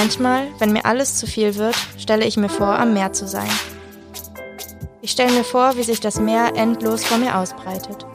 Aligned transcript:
Manchmal, 0.00 0.46
wenn 0.60 0.72
mir 0.72 0.86
alles 0.86 1.16
zu 1.16 1.26
viel 1.26 1.56
wird, 1.56 1.74
stelle 1.98 2.24
ich 2.24 2.36
mir 2.36 2.48
vor, 2.48 2.78
am 2.78 2.94
Meer 2.94 3.12
zu 3.12 3.26
sein. 3.26 3.50
Ich 5.02 5.10
stelle 5.10 5.32
mir 5.32 5.42
vor, 5.42 5.76
wie 5.76 5.82
sich 5.82 5.98
das 5.98 6.20
Meer 6.20 6.52
endlos 6.54 7.02
vor 7.02 7.18
mir 7.18 7.36
ausbreitet. 7.36 8.06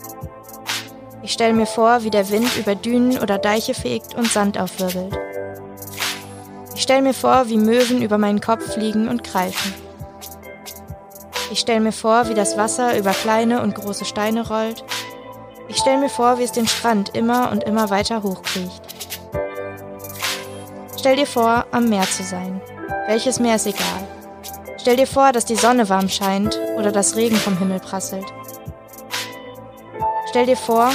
Ich 1.23 1.33
stelle 1.33 1.51
mir 1.51 1.65
vor, 1.65 2.05
wie 2.05 2.09
der 2.09 2.29
Wind 2.29 2.55
über 2.55 2.75
Dünen 2.75 3.19
oder 3.19 3.37
Deiche 3.37 3.73
fegt 3.73 4.15
und 4.15 4.31
Sand 4.31 4.57
aufwirbelt. 4.57 5.13
Ich 6.73 6.83
stelle 6.83 7.01
mir 7.01 7.13
vor, 7.13 7.49
wie 7.49 7.57
Möwen 7.57 8.01
über 8.01 8.17
meinen 8.17 8.39
Kopf 8.39 8.75
fliegen 8.75 9.09
und 9.09 9.25
greifen. 9.25 9.73
Ich 11.51 11.59
stelle 11.59 11.81
mir 11.81 11.91
vor, 11.91 12.29
wie 12.29 12.33
das 12.33 12.55
Wasser 12.55 12.97
über 12.97 13.11
kleine 13.11 13.61
und 13.61 13.75
große 13.75 14.05
Steine 14.05 14.47
rollt. 14.47 14.85
Ich 15.67 15.79
stelle 15.79 15.97
mir 15.97 16.09
vor, 16.09 16.39
wie 16.39 16.43
es 16.43 16.53
den 16.53 16.65
Strand 16.65 17.13
immer 17.13 17.51
und 17.51 17.65
immer 17.65 17.89
weiter 17.89 18.23
hochkriecht. 18.23 18.92
Stell 21.03 21.17
dir 21.17 21.27
vor, 21.27 21.65
am 21.71 21.89
Meer 21.89 22.03
zu 22.03 22.23
sein. 22.23 22.61
Welches 23.07 23.37
Meer 23.37 23.57
ist 23.57 23.67
egal. 23.67 24.07
Stell 24.77 24.95
dir 24.95 25.05
vor, 25.05 25.33
dass 25.33 25.43
die 25.43 25.57
Sonne 25.57 25.89
warm 25.89 26.07
scheint 26.07 26.57
oder 26.77 26.93
dass 26.93 27.17
Regen 27.17 27.35
vom 27.35 27.57
Himmel 27.57 27.81
prasselt. 27.81 28.23
Stell 30.29 30.45
dir 30.45 30.55
vor, 30.55 30.93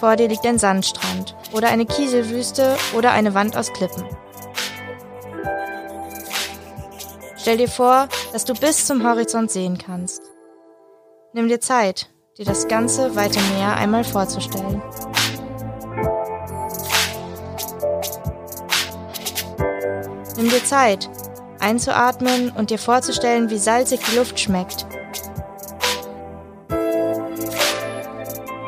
vor 0.00 0.16
dir 0.16 0.28
liegt 0.28 0.46
ein 0.46 0.58
Sandstrand 0.58 1.36
oder 1.52 1.68
eine 1.68 1.84
Kieselwüste 1.84 2.78
oder 2.96 3.12
eine 3.12 3.34
Wand 3.34 3.58
aus 3.58 3.74
Klippen. 3.74 4.04
Stell 7.36 7.58
dir 7.58 7.68
vor, 7.68 8.08
dass 8.32 8.46
du 8.46 8.54
bis 8.54 8.86
zum 8.86 9.06
Horizont 9.06 9.50
sehen 9.50 9.76
kannst. 9.76 10.22
Nimm 11.34 11.48
dir 11.48 11.60
Zeit, 11.60 12.08
dir 12.38 12.46
das 12.46 12.68
ganze 12.68 13.14
weite 13.16 13.40
Meer 13.54 13.76
einmal 13.76 14.04
vorzustellen. 14.04 14.80
Nimm 20.36 20.50
dir 20.50 20.64
Zeit, 20.64 21.08
einzuatmen 21.60 22.50
und 22.50 22.70
dir 22.70 22.78
vorzustellen, 22.78 23.48
wie 23.48 23.58
salzig 23.58 24.00
die 24.10 24.16
Luft 24.16 24.38
schmeckt. 24.38 24.86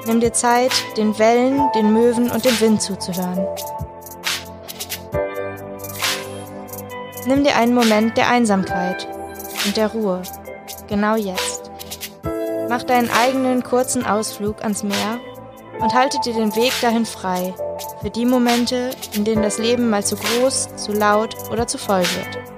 Nimm 0.07 0.21
dir 0.21 0.33
Zeit, 0.33 0.73
den 0.97 1.19
Wellen, 1.19 1.61
den 1.75 1.93
Möwen 1.93 2.31
und 2.31 2.45
dem 2.47 2.59
Wind 2.61 2.81
zuzuhören. 2.81 3.47
Nimm 7.27 7.45
dir 7.45 7.57
einen 7.57 7.75
Moment 7.75 8.17
der 8.17 8.31
Einsamkeit 8.31 9.07
und 9.67 9.77
der 9.77 9.89
Ruhe, 9.89 10.23
genau 10.89 11.17
jetzt. 11.17 11.71
Mach 12.71 12.83
deinen 12.85 13.11
eigenen 13.11 13.63
kurzen 13.63 14.07
Ausflug 14.07 14.63
ans 14.63 14.83
Meer 14.83 15.21
und 15.81 15.95
halte 15.95 16.19
dir 16.21 16.35
den 16.35 16.55
Weg 16.57 16.73
dahin 16.81 17.07
frei, 17.07 17.55
für 18.01 18.11
die 18.11 18.27
Momente, 18.27 18.91
in 19.13 19.25
denen 19.25 19.43
das 19.43 19.59
Leben 19.59 19.91
mal 19.91 20.05
zu 20.05 20.17
groß, 20.17 20.77
zu 20.77 20.93
laut 20.93 21.35
oder 21.51 21.67
zu 21.67 21.79
voll 21.79 22.03
wird. 22.03 22.58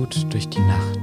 Gut 0.00 0.32
durch 0.32 0.48
die 0.48 0.60
Nacht. 0.60 0.99